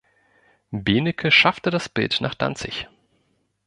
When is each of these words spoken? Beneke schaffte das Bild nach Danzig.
Beneke 0.71 1.29
schaffte 1.29 1.69
das 1.69 1.87
Bild 1.87 2.21
nach 2.21 2.33
Danzig. 2.33 2.87